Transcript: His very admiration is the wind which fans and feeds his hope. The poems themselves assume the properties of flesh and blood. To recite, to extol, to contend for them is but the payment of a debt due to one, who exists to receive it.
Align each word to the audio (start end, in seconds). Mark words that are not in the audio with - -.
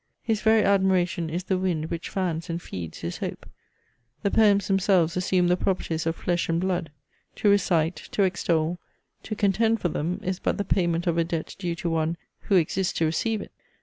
His 0.23 0.41
very 0.41 0.63
admiration 0.63 1.29
is 1.29 1.43
the 1.43 1.59
wind 1.59 1.91
which 1.91 2.09
fans 2.09 2.49
and 2.49 2.59
feeds 2.59 3.01
his 3.01 3.19
hope. 3.19 3.45
The 4.23 4.31
poems 4.31 4.65
themselves 4.65 5.15
assume 5.15 5.47
the 5.47 5.55
properties 5.55 6.07
of 6.07 6.15
flesh 6.15 6.49
and 6.49 6.59
blood. 6.59 6.89
To 7.35 7.49
recite, 7.49 7.97
to 8.13 8.23
extol, 8.23 8.79
to 9.21 9.35
contend 9.35 9.79
for 9.79 9.89
them 9.89 10.19
is 10.23 10.39
but 10.39 10.57
the 10.57 10.65
payment 10.65 11.05
of 11.05 11.19
a 11.19 11.23
debt 11.23 11.55
due 11.59 11.75
to 11.75 11.89
one, 11.91 12.17
who 12.45 12.55
exists 12.55 12.93
to 12.93 13.05
receive 13.05 13.41
it. 13.43 13.51